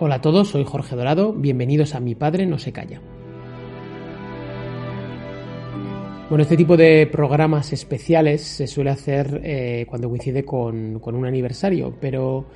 [0.00, 3.00] Hola a todos, soy Jorge Dorado, bienvenidos a Mi Padre No Se Calla.
[6.28, 11.94] Bueno, este tipo de programas especiales se suele hacer eh, cuando coincide con, un aniversario,
[12.00, 12.46] pero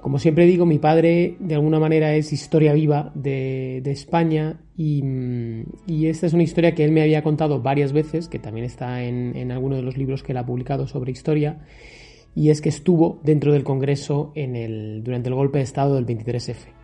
[0.00, 5.02] como siempre digo, mi padre de alguna manera es historia viva de, España y,
[6.06, 9.36] esta es una historia que él me había contado varias veces, que también está en,
[9.36, 11.58] en alguno de los libros que él ha publicado sobre historia,
[12.34, 16.06] y es que estuvo dentro del Congreso en el, durante el golpe de Estado del
[16.06, 16.78] 23F.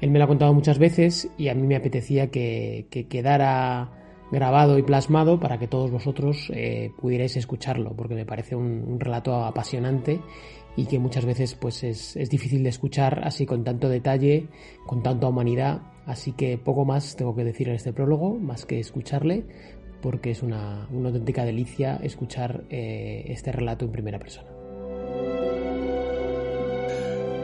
[0.00, 3.92] Él me lo ha contado muchas veces y a mí me apetecía que, quedara
[4.32, 9.34] grabado y plasmado para que todos vosotros eh, pudierais escucharlo, porque me parece un, relato
[9.34, 10.20] apasionante
[10.76, 14.48] y que muchas veces pues es, difícil de escuchar así con tanto detalle,
[14.86, 18.78] con tanta humanidad, así que poco más tengo que decir en este prólogo, más que
[18.78, 19.44] escucharle,
[20.00, 24.59] porque es una, auténtica delicia escuchar eh, este relato en primera persona.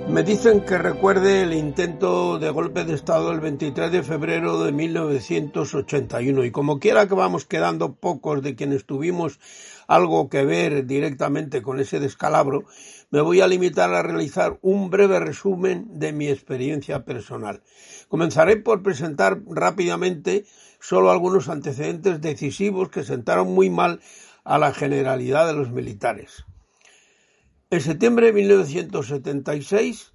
[0.08, 4.70] Me dicen que recuerde el intento de golpe de Estado el 23 de febrero de
[4.70, 9.40] 1981 y como quiera que vamos quedando pocos de quienes tuvimos
[9.88, 12.64] algo que ver directamente con ese descalabro,
[13.10, 17.62] me voy a limitar a realizar un breve resumen de mi experiencia personal.
[18.08, 20.44] Comenzaré por presentar rápidamente
[20.78, 24.00] solo algunos antecedentes decisivos que sentaron muy mal
[24.44, 26.46] a la generalidad de los militares.
[27.69, 30.12] En septiembre de 1976,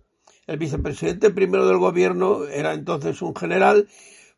[0.48, 3.90] el vicepresidente primero del gobierno, era entonces un general,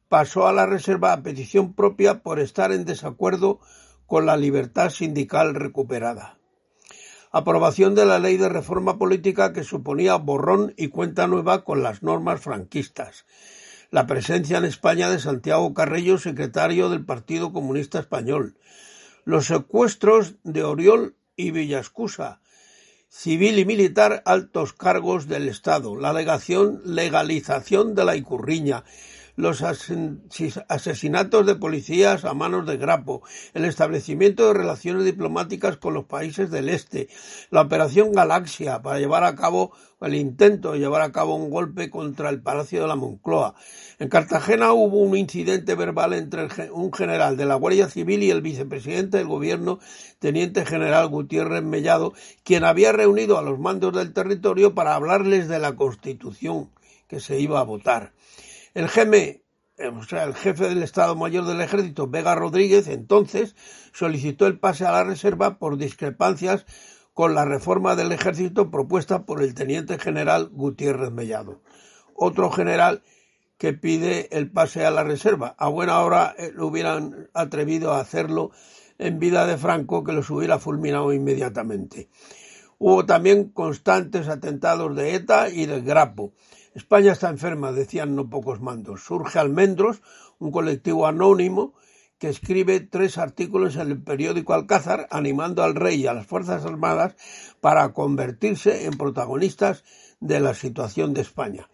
[0.09, 3.59] pasó a la reserva a petición propia por estar en desacuerdo
[4.07, 6.39] con la libertad sindical recuperada.
[7.31, 12.01] Aprobación de la ley de reforma política que suponía borrón y cuenta nueva con las
[12.01, 13.27] normas franquistas.
[13.91, 18.57] La presencia en España de Santiago Carrello, secretario del Partido Comunista Español.
[19.23, 22.39] Los secuestros de Oriol y Villascusa,
[23.15, 28.83] civil y militar altos cargos del Estado, la legalización de la Icurriña,
[29.35, 33.23] los asesinatos de policías a manos de Grapo,
[33.53, 37.09] el establecimiento de relaciones diplomáticas con los países del Este,
[37.49, 41.89] la operación Galaxia para llevar a cabo el intento de llevar a cabo un golpe
[41.89, 43.55] contra el Palacio de la Moncloa.
[43.99, 48.41] En Cartagena hubo un incidente verbal entre un general de la Guardia Civil y el
[48.41, 49.79] vicepresidente del gobierno,
[50.19, 55.59] teniente general Gutiérrez Mellado, quien había reunido a los mandos del territorio para hablarles de
[55.59, 56.69] la Constitución
[57.07, 58.11] que se iba a votar.
[58.73, 59.43] El GM,
[59.77, 63.55] eh, o sea, el jefe del Estado Mayor del Ejército, Vega Rodríguez, entonces
[63.91, 66.65] solicitó el pase a la reserva por discrepancias
[67.13, 71.61] con la reforma del ejército propuesta por el teniente general Gutiérrez Mellado.
[72.15, 73.03] Otro general
[73.59, 75.55] que pide el pase a la reserva.
[75.57, 78.51] A buena hora eh, lo hubieran atrevido a hacerlo
[78.97, 82.09] en vida de Franco, que los hubiera fulminado inmediatamente.
[82.79, 86.33] Hubo también constantes atentados de ETA y de Grapo.
[86.75, 89.03] España está enferma, decían no pocos mandos.
[89.03, 90.01] Surge Almendros,
[90.39, 91.73] un colectivo anónimo
[92.17, 96.65] que escribe tres artículos en el periódico Alcázar animando al rey y a las Fuerzas
[96.65, 97.15] Armadas
[97.61, 99.83] para convertirse en protagonistas
[100.19, 101.69] de la situación de España.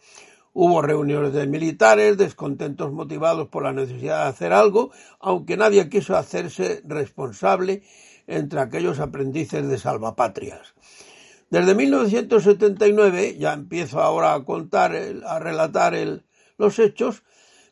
[0.53, 6.17] Hubo reuniones de militares, descontentos motivados por la necesidad de hacer algo, aunque nadie quiso
[6.17, 7.83] hacerse responsable
[8.27, 10.73] entre aquellos aprendices de salvapatrias.
[11.49, 14.95] Desde 1979, ya empiezo ahora a contar,
[15.25, 15.95] a relatar
[16.57, 17.23] los hechos,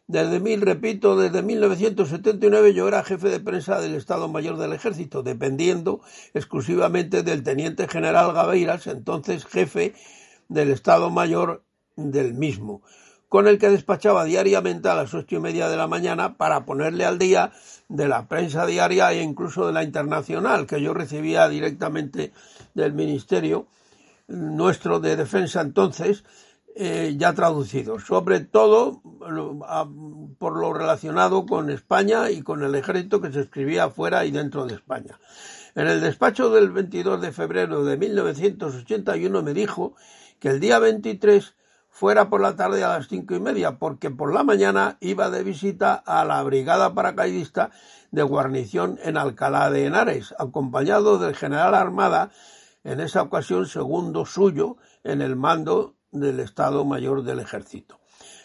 [0.07, 5.21] desde mil, repito, desde 1979 yo era jefe de prensa del Estado Mayor del Ejército,
[5.21, 6.01] dependiendo
[6.33, 9.93] exclusivamente del teniente general Gaveiras, entonces jefe
[10.47, 11.65] del Estado Mayor
[11.97, 12.83] del mismo,
[13.29, 17.05] con el que despachaba diariamente a las ocho y media de la mañana para ponerle
[17.05, 17.51] al día
[17.89, 22.31] de la prensa diaria e incluso de la internacional, que yo recibía directamente
[22.73, 23.67] del Ministerio
[24.27, 26.23] nuestro de Defensa entonces,
[26.75, 29.01] eh, ya traducido, sobre todo
[30.37, 34.65] por lo relacionado con España y con el ejército que se escribía fuera y dentro
[34.65, 35.19] de España.
[35.75, 39.95] En el despacho del 22 de febrero de 1981 me dijo
[40.39, 41.55] que el día 23
[41.97, 45.43] fuera por la tarde a las cinco y media, porque por la mañana iba de
[45.43, 47.71] visita a la brigada paracaidista
[48.11, 52.29] de guarnición en Alcalá de Henares, acompañado del general Armada,
[52.83, 57.99] en esa ocasión segundo suyo en el mando del Estado Mayor del Ejército.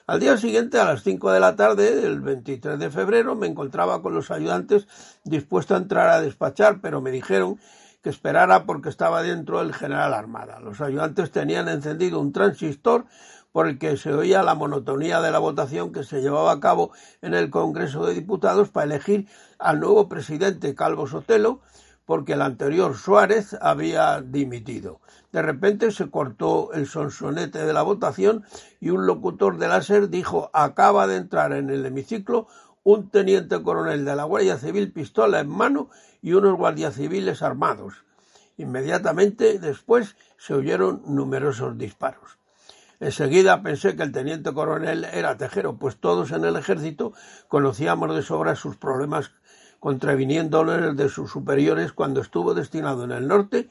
[0.07, 4.01] Al día siguiente, a las cinco de la tarde del 23 de febrero, me encontraba
[4.01, 4.89] con los ayudantes
[5.25, 7.61] dispuesto a entrar a despachar, pero me dijeron
[8.03, 10.61] que esperara porque estaba dentro el general Armada.
[10.61, 13.07] Los ayudantes tenían encendido un transistor
[13.53, 16.91] por el que se oía la monotonía de la votación que se llevaba a cabo
[17.21, 19.29] en el Congreso de Diputados para elegir
[19.59, 21.61] al nuevo presidente Calvo Sotelo,
[22.07, 25.01] porque el anterior Suárez había dimitido.
[25.31, 28.45] De repente se cortó el sonsonete de la votación
[28.81, 32.49] y un locutor de la SER dijo acaba de entrar en el hemiciclo
[32.85, 35.89] un teniente coronel de la Guardia Civil pistola en mano
[36.21, 38.05] y unos guardias civiles armados.
[38.57, 42.39] Inmediatamente después se oyeron numerosos disparos.
[43.01, 47.13] Enseguida pensé que el teniente coronel era tejero, pues todos en el ejército
[47.49, 49.33] conocíamos de sobra sus problemas
[49.81, 53.69] contraviniéndoles de sus superiores cuando estuvo destinado en el norte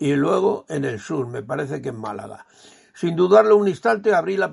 [0.00, 2.46] y luego en el sur, me parece que en Málaga.
[2.92, 4.50] Sin dudarlo un instante, abrí la,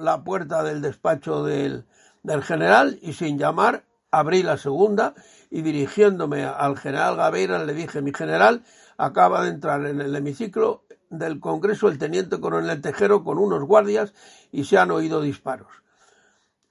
[0.00, 1.84] la, puerta del despacho del,
[2.26, 5.14] del general y sin llamar abrí la segunda
[5.50, 8.64] y dirigiéndome al general Gabeira le dije, mi general,
[8.98, 14.12] acaba de entrar en el hemiciclo del Congreso el teniente coronel Tejero con unos guardias
[14.50, 15.68] y se han oído disparos.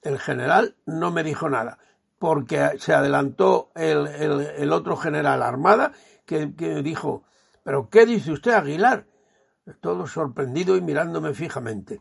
[0.02, 1.78] El general no me dijo nada,
[2.18, 5.92] porque se adelantó el, el, otro general Armada
[6.26, 7.24] que, que dijo,
[7.66, 9.06] ¿Pero qué dice usted, Aguilar?
[9.80, 12.00] Todo sorprendido y mirándome fijamente.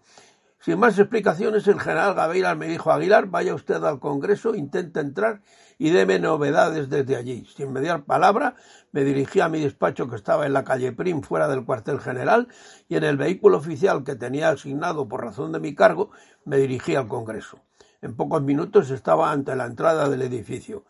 [0.65, 5.43] Sin más explicaciones, el general Gaviria me dijo, Aguilar, vaya usted al Congreso, intente entrar
[5.77, 7.45] y deme novedades desde allí.
[7.55, 8.55] Sin mediar palabra,
[8.91, 12.47] me dirigí a mi despacho que estaba en la calle Prim, fuera del cuartel general,
[12.87, 16.09] y en el vehículo oficial que tenía asignado por razón de mi cargo,
[16.45, 17.59] me dirigí al Congreso.
[18.01, 20.83] En pocos minutos estaba ante la entrada del edificio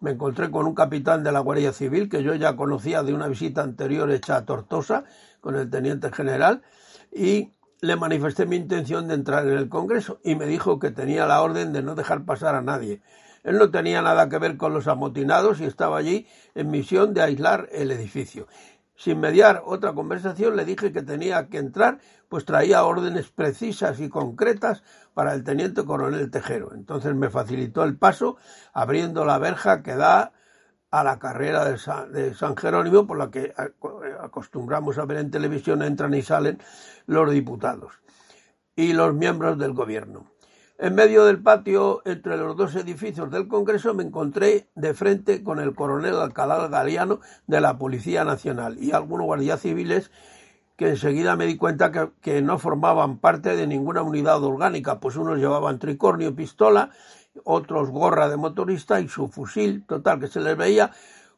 [0.00, 3.28] me encontré con un capitán de la Guardia Civil que yo ya conocía de una
[3.28, 5.04] visita anterior hecha a Tortosa
[5.40, 6.62] con el teniente general
[7.12, 7.52] y
[7.82, 11.42] le manifesté mi intención de entrar en el Congreso y me dijo que tenía la
[11.42, 13.02] orden de no dejar pasar a nadie.
[13.42, 17.22] Él no tenía nada que ver con los amotinados y estaba allí en misión de
[17.22, 18.46] aislar el edificio.
[18.94, 21.98] Sin mediar otra conversación le dije que tenía que entrar,
[22.28, 26.74] pues traía órdenes precisas y concretas para el teniente coronel Tejero.
[26.74, 28.36] Entonces me facilitó el paso
[28.72, 30.32] abriendo la verja que da
[30.92, 31.78] a la carrera de
[32.34, 33.52] San, Jerónimo, por la que
[34.20, 36.62] acostumbramos a ver en televisión entran y salen
[37.06, 37.94] los diputados
[38.76, 40.30] y los miembros del gobierno.
[40.78, 45.60] En medio del patio, entre los dos edificios del Congreso, me encontré de frente con
[45.60, 50.10] el coronel Alcalá Galeano de la Policía Nacional y algunos guardias civiles
[50.76, 55.38] que enseguida me di cuenta que, no formaban parte de ninguna unidad orgánica, pues unos
[55.38, 56.90] llevaban tricornio, pistola,
[57.44, 60.92] otros gorra de motorista y su fusil, total, que se les veía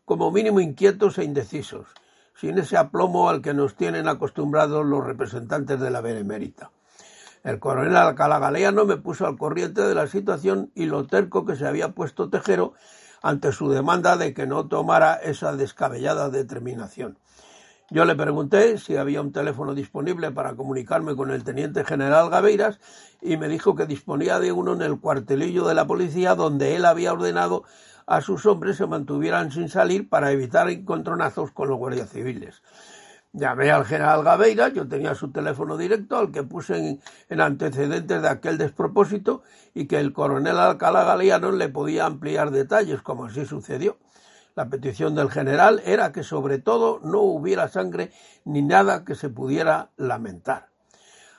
[0.05, 1.87] como mínimo inquietos e indecisos,
[2.35, 6.71] sin ese aplomo al que nos tienen acostumbrados los representantes de la Benemérita.
[7.43, 11.57] El coronel Alcalá Galeano me puso al corriente de la situación y lo terco que
[11.57, 12.73] se había puesto Tejero
[13.23, 17.19] ante su demanda de que no tomara esa descabellada determinación.
[17.91, 22.81] Yo le pregunté si había un teléfono disponible para comunicarme con el teniente general Gaveiras
[23.21, 26.87] y me dijo que disponía de uno en el cuartelillo de la policía donde él
[26.87, 27.65] había ordenado
[28.07, 32.63] a sus hombres se mantuvieran sin salir para evitar encontronazos con los guardias civiles.
[33.33, 38.29] Llamé al general Gabeira, yo tenía su teléfono directo, al que puse en, antecedentes de
[38.29, 39.43] aquel despropósito
[39.75, 43.99] y que el coronel Alcalá Galeano le podía ampliar detalles, como así sucedió.
[44.55, 48.13] La petición del general era que sobre todo no hubiera sangre
[48.45, 50.69] ni nada que se pudiera lamentar.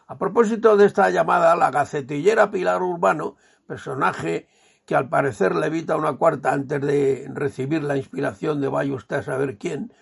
[0.08, 4.48] A propósito de esta llamada, la gacetillera Pilar Urbano, personaje
[4.86, 9.24] que al parecer levita una cuarta antes de recibir la inspiración de vaya usted a
[9.24, 9.94] saber quién,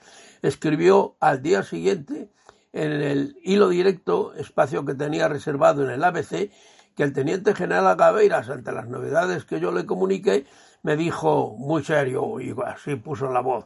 [0.42, 2.32] escribió al día siguiente
[2.74, 6.52] en el hilo directo, espacio que tenía reservado en el ABC,
[6.96, 10.46] que el teniente general Gaveiras, ante las novedades que yo le comuniqué,
[10.84, 13.66] me dijo muy serio y así puso la voz,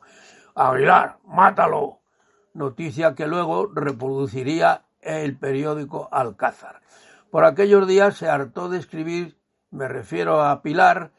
[0.55, 1.99] Aguilar, mátalo.
[2.53, 6.81] Noticia que luego reproduciría el periódico Alcázar.
[7.29, 9.37] Por aquellos días se hartó de escribir,
[9.69, 11.11] me refiero a Pilar,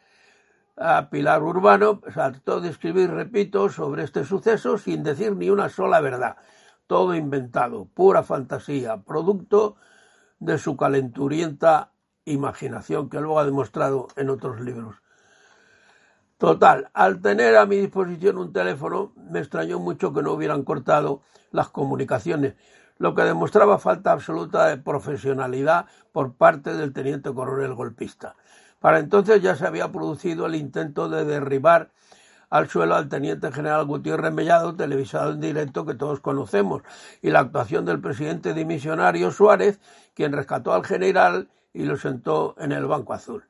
[0.76, 6.00] a Pilar Urbano, saltó de escribir, repito, sobre este suceso sin decir ni una sola
[6.00, 6.36] verdad.
[6.86, 9.76] Todo inventado, pura fantasía, producto
[10.40, 11.92] de su calenturienta
[12.32, 14.96] imaginación que luego ha demostrado en otros libros.
[16.38, 21.20] Total, al tener a mi disposición un teléfono, me extrañó mucho que no hubieran cortado
[21.50, 22.54] las comunicaciones.
[22.98, 28.34] lo que demostraba falta absoluta de profesionalidad por parte del teniente coronel golpista.
[28.80, 31.90] Para entonces ya se había producido el intento de derribar
[32.50, 36.82] al suelo al teniente general Gutiérrez Mellado, televisado en directo que todos conocemos,
[37.20, 39.80] y la actuación del presidente dimisionario Suárez,
[40.14, 43.44] quien rescató al general y lo sentó en el banco azul.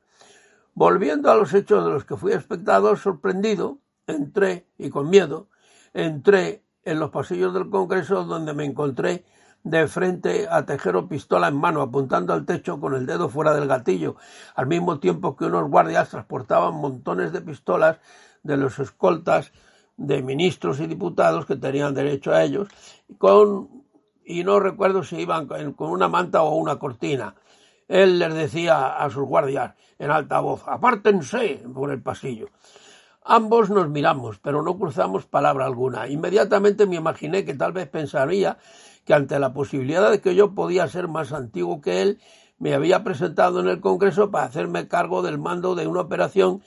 [0.73, 5.49] Volviendo a los hechos de los que fui espectador sorprendido, entré, y con miedo,
[5.93, 9.25] entré en los pasillos del Congreso donde me encontré
[9.63, 13.67] de frente a Tejero pistola en mano, apuntando al techo con el dedo fuera del
[13.67, 14.15] gatillo,
[14.55, 17.97] al mismo tiempo que unos guardias transportaban montones de pistolas
[18.43, 19.51] de los escoltas
[19.97, 22.69] de ministros y diputados que tenían derecho a ellos,
[23.17, 23.83] con,
[24.23, 27.35] y no recuerdo si iban con una manta o una cortina.
[27.89, 32.47] Él les decía a sus guardias en alta voz, apártense por el pasillo.
[33.23, 36.07] Ambos nos miramos, pero no cruzamos palabra alguna.
[36.07, 38.57] Inmediatamente me imaginé que tal vez pensaría
[39.05, 42.19] que ante la posibilidad de que yo podía ser más antiguo que él,
[42.59, 46.61] me había presentado en el Congreso para hacerme cargo del mando de una operación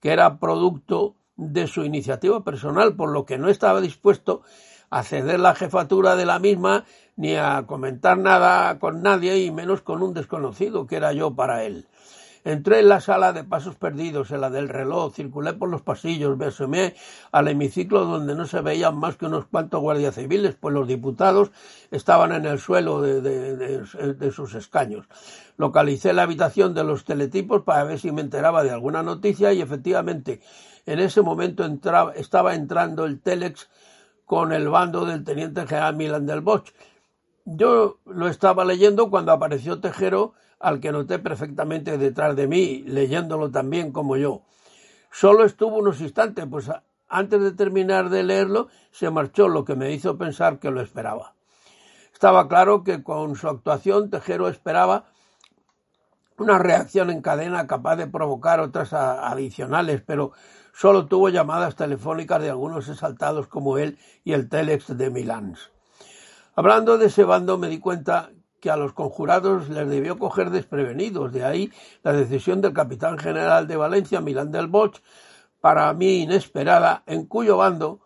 [0.00, 4.42] que era producto de su iniciativa personal, por lo que no estaba dispuesto
[4.90, 6.84] a ceder la jefatura de la misma
[7.16, 11.64] ni a comentar nada con nadie y menos con un desconocido que era yo para
[11.64, 11.86] él.
[12.44, 16.38] Entré en la sala de pasos perdidos, en la del reloj, circulé por los pasillos,
[16.68, 16.94] me
[17.32, 21.50] al hemiciclo donde no se veían más que unos cuantos guardias civiles, pues los diputados
[21.90, 25.08] estaban en el suelo de, de sus escaños.
[25.56, 29.60] Localicé la habitación de los teletipos para ver si me enteraba de alguna noticia y
[29.60, 30.40] efectivamente
[30.86, 31.68] en ese momento
[32.14, 33.68] estaba entrando el Telex
[34.24, 36.72] con el bando del teniente general Milan del Bosch.
[37.48, 43.52] Yo lo estaba leyendo cuando apareció Tejero al que noté perfectamente detrás de mí, leyéndolo
[43.52, 44.42] también como yo.
[45.12, 46.68] Solo estuvo unos instantes, pues
[47.06, 51.34] antes de terminar de leerlo se marchó, lo que me hizo pensar que lo esperaba.
[52.12, 55.04] Estaba claro que con su actuación Tejero esperaba
[56.38, 60.32] una reacción en cadena capaz de provocar otras adicionales, pero
[60.72, 65.56] solo tuvo llamadas telefónicas de algunos exaltados como él y el Telex de Milán.
[66.58, 68.30] Hablando de ese bando me di cuenta
[68.62, 71.30] que a los conjurados les debió coger desprevenidos.
[71.30, 71.70] De ahí
[72.02, 75.02] la decisión del capitán general de Valencia, Milán del Bosch,
[75.60, 78.00] para mí inesperada, en cuyo bando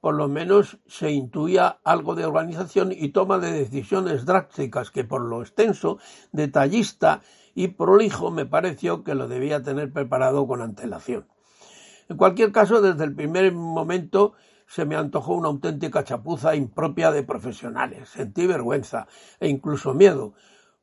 [0.00, 5.22] por lo menos se intuía algo de organización y toma de decisiones drásticas que por
[5.22, 5.98] lo extenso,
[6.30, 7.22] detallista
[7.56, 11.26] y prolijo me pareció que lo debía tener preparado con antelación.
[12.08, 14.34] En cualquier caso, desde el primer momento
[14.66, 18.08] se me antojó una auténtica chapuza impropia de profesionales.
[18.08, 19.06] Sentí vergüenza
[19.40, 20.34] e incluso miedo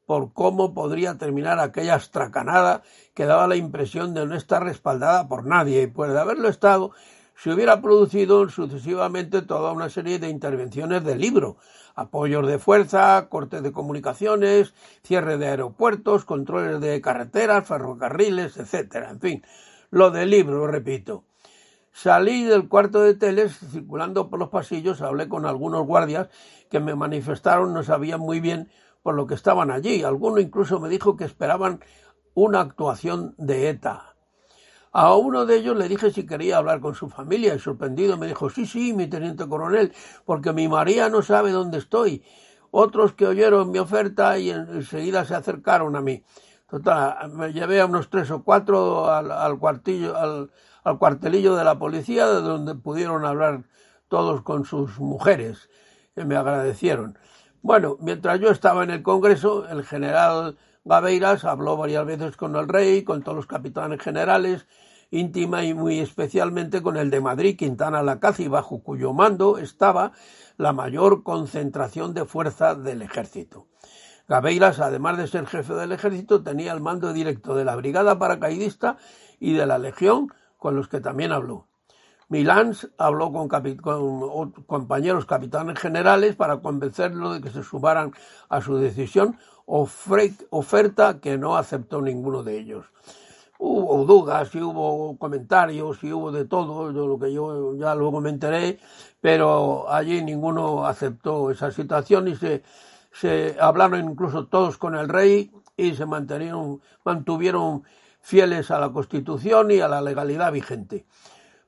[0.05, 5.45] por cómo podría terminar aquella astracanada que daba la impresión de no estar respaldada por
[5.45, 6.91] nadie y pues de haberlo estado
[7.35, 11.57] se hubiera producido sucesivamente toda una serie de intervenciones de libro,
[11.95, 14.73] apoyos de fuerza, cortes de comunicaciones,
[15.03, 19.09] cierre de aeropuertos, controles de carreteras, ferrocarriles, etcétera.
[19.09, 19.43] En fin,
[19.89, 21.23] lo del libro, repito.
[21.95, 26.27] Salí del cuarto de teles, circulando por los pasillos, hablé con algunos guardias
[26.71, 28.71] que me manifestaron no sabían muy bien
[29.03, 30.03] por lo que estaban allí.
[30.03, 31.81] Alguno incluso me dijo que esperaban
[32.33, 34.15] una actuación de ETA.
[34.91, 38.25] A uno de ellos le dije si quería hablar con su familia y sorprendido me
[38.25, 39.93] dijo, sí, sí, mi teniente coronel,
[40.25, 42.23] porque mi María no sabe dónde estoy.
[42.71, 46.23] Otros que oyeron mi oferta y enseguida se acercaron a mí.
[46.67, 50.49] Total, me llevé a unos tres o cuatro al, al cuartillo, al,
[50.83, 53.63] al cuartelillo de la policía, de donde pudieron hablar
[54.07, 55.69] todos con sus mujeres,
[56.15, 57.17] que me agradecieron.
[57.61, 62.67] Bueno, mientras yo estaba en el Congreso, el general Gaveiras habló varias veces con el
[62.67, 64.67] rey, con todos los capitanes generales,
[65.11, 70.11] íntima y muy especialmente con el de Madrid, Quintana Lacazi, bajo cuyo mando estaba
[70.57, 73.67] la mayor concentración de fuerza del ejército.
[74.27, 78.97] Gaveiras, además de ser jefe del ejército, tenía el mando directo de la brigada paracaidista
[79.39, 81.67] y de la legión con los que también habló.
[82.29, 83.49] Milán habló con,
[84.65, 88.13] compañeros capitanes generales para convencerlo de que se sumaran
[88.47, 92.85] a su decisión, oferta que no aceptó ninguno de ellos.
[93.59, 98.21] Hubo dudas y hubo comentarios y hubo de todo, de lo que yo ya luego
[98.21, 98.79] me enteré,
[99.19, 105.93] pero allí ninguno aceptó esa situación y se, hablaron incluso todos con el rey y
[105.93, 107.83] se mantuvieron
[108.23, 111.05] fieles a la Constitución y a la legalidad vigente.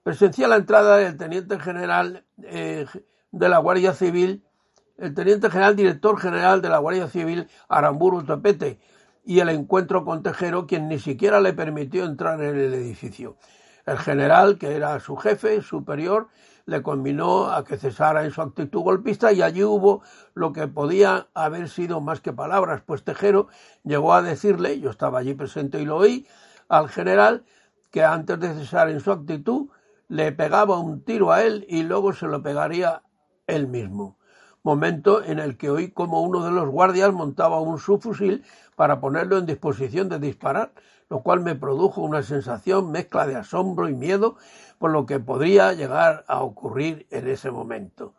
[0.01, 2.85] Presencié la entrada del teniente general eh,
[3.31, 4.43] de la Guardia Civil,
[4.97, 8.79] el teniente general director general de la Guardia Civil, Aramburu Topete,
[9.25, 13.35] y el encuentro con Tejero, quien ni siquiera le permitió entrar en el edificio.
[13.85, 16.29] El general, que era su jefe superior,
[16.65, 21.27] le conminó a que cesara en su actitud golpista y allí hubo lo que podía
[21.33, 23.47] haber sido más que palabras, pues Tejero
[23.83, 26.27] llegó a decirle, yo estaba allí presente y lo oí,
[26.69, 27.45] al general
[27.91, 29.69] que antes de cesar en su actitud
[30.07, 33.03] le pegaba un tiro a él y luego se lo pegaría
[33.47, 34.17] él mismo.
[34.63, 38.43] Momento en el que oí como uno de los guardias montaba un subfusil
[38.75, 40.73] para ponerlo en disposición de disparar,
[41.07, 44.37] lo cual me produjo una sensación mezcla de asombro y miedo
[44.79, 48.15] por lo que podría llegar a ocurrir en ese momento.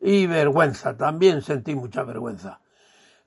[0.00, 2.60] Y vergüenza, también sentí mucha vergüenza.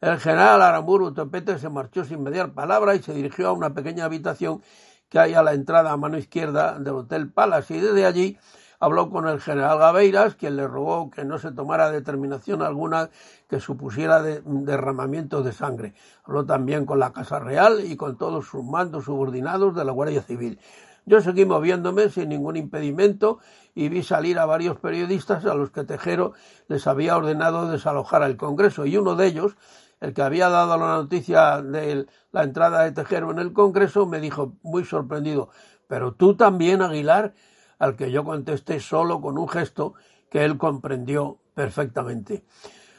[0.01, 4.05] El general Aramburu Topete se marchó sin mediar palabra y se dirigió a una pequeña
[4.05, 4.63] habitación
[5.09, 8.39] que hay a la entrada a mano izquierda del Hotel Palace y desde allí
[8.79, 13.11] habló con el general Gaveiras, quien le rogó que no se tomara determinación alguna
[13.47, 15.93] que supusiera derramamiento de sangre.
[16.23, 20.23] Habló también con la Casa Real y con todos sus mandos subordinados de la Guardia
[20.23, 20.59] Civil.
[21.05, 23.39] Yo seguí moviéndome sin ningún impedimento
[23.75, 26.33] y vi salir a varios periodistas a los que Tejero
[26.67, 29.55] les había ordenado desalojar el Congreso y uno de ellos,
[30.01, 34.19] el que había dado la noticia de la entrada de Tejero en el Congreso, me
[34.19, 35.49] dijo muy sorprendido,
[35.87, 37.35] pero tú también, Aguilar,
[37.77, 39.93] al que yo contesté solo con un gesto
[40.29, 42.43] que él comprendió perfectamente.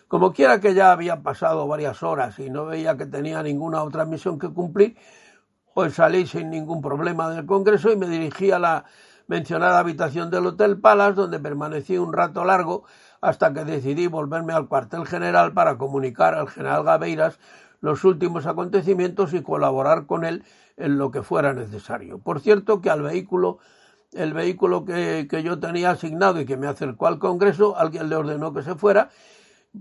[0.06, 4.04] Como quiera que ya había pasado varias horas y no veía que tenía ninguna otra
[4.04, 4.96] misión que cumplir,
[5.74, 8.84] pues salí sin ningún problema del Congreso y me dirigí a la
[9.26, 12.84] mencionada habitación del Hotel Palace, donde permanecí un rato largo
[13.20, 17.38] hasta que decidí volverme al cuartel general para comunicar al general Gaveiras
[17.80, 20.44] los últimos acontecimientos y colaborar con él
[20.76, 22.18] en lo que fuera necesario.
[22.18, 23.58] Por cierto que al vehículo,
[24.12, 28.52] el vehículo que, yo tenía asignado y que me acercó al Congreso, alguien le ordenó
[28.52, 29.10] que se fuera,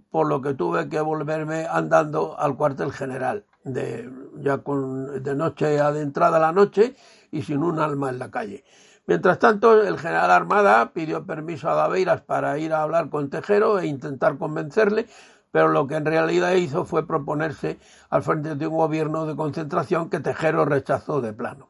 [0.10, 5.79] por lo que tuve que volverme andando al cuartel general de, ya con, de noche
[5.79, 6.95] adentrada la noche
[7.31, 8.63] y sin un alma en la calle.
[9.08, 13.79] Mientras tanto, el general Armada pidió permiso a Gaveiras para ir a hablar con Tejero
[13.79, 15.08] e intentar convencerle,
[15.51, 17.79] pero lo que en realidad hizo fue proponerse
[18.10, 21.70] al frente de un gobierno de concentración que Tejero rechazó de plano.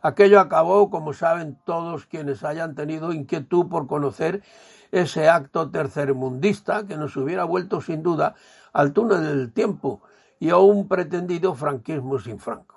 [0.00, 4.42] Aquello acabó, como saben todos quienes hayan tenido inquietud por conocer
[4.90, 8.34] ese acto tercermundista que nos hubiera vuelto sin duda
[8.72, 10.02] al túnel del tiempo,
[10.42, 12.71] y a un pretendido franquismo sin Franco.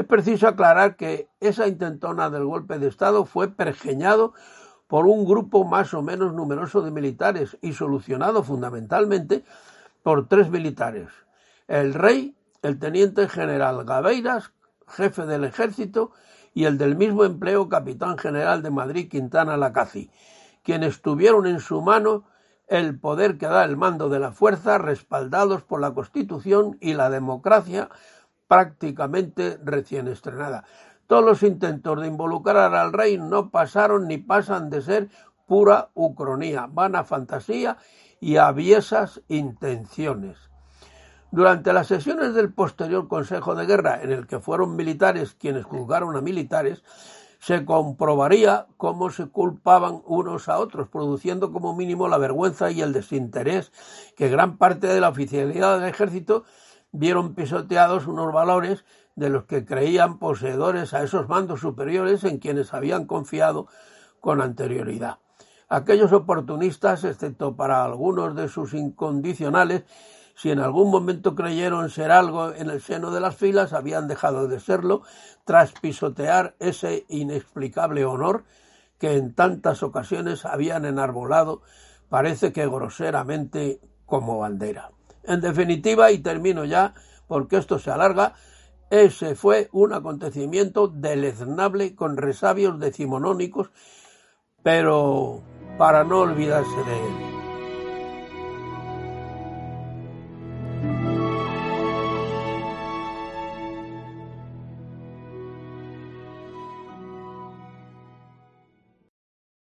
[0.00, 4.32] Es preciso aclarar que esa intentona del golpe de Estado fue pergeñado
[4.86, 9.44] por un grupo más o menos numeroso de militares y solucionado fundamentalmente
[10.02, 11.10] por tres militares.
[11.68, 14.54] El rey, el teniente general Gaveiras,
[14.88, 16.12] jefe del ejército,
[16.54, 20.10] y el del mismo empleo capitán general de Madrid Quintana Lacazi,
[20.62, 22.24] quienes tuvieron en su mano
[22.68, 27.10] el poder que da el mando de la fuerza, respaldados por la Constitución y la
[27.10, 27.90] democracia
[28.50, 30.64] prácticamente recién estrenada.
[31.06, 35.08] Todos los intentos de involucrar al rey no pasaron ni pasan de ser
[35.46, 37.76] pura ucronía, vana fantasía
[38.18, 40.50] y aviesas intenciones.
[41.30, 46.16] Durante las sesiones del posterior Consejo de Guerra, en el que fueron militares quienes juzgaron
[46.16, 46.82] a militares,
[47.38, 52.92] se comprobaría cómo se culpaban unos a otros, produciendo como mínimo la vergüenza y el
[52.92, 53.70] desinterés
[54.16, 56.42] que gran parte de la oficialidad del ejército
[56.92, 58.84] vieron pisoteados unos valores
[59.16, 63.66] de los que creían poseedores a esos mandos superiores en quienes habían confiado
[64.20, 65.18] con anterioridad.
[65.68, 69.84] Aquellos oportunistas, excepto para algunos de sus incondicionales,
[70.34, 74.48] si en algún momento creyeron ser algo en el seno de las filas, habían dejado
[74.48, 75.02] de serlo
[75.44, 78.44] tras pisotear ese inexplicable honor
[78.98, 81.62] que en tantas ocasiones habían enarbolado,
[82.08, 84.90] parece que groseramente como bandera.
[85.24, 86.94] En definitiva, y termino ya,
[87.26, 88.34] porque esto se alarga,
[88.90, 93.70] ese fue un acontecimiento deleznable con resabios decimonónicos,
[94.62, 95.42] pero
[95.78, 97.29] para no olvidarse de él.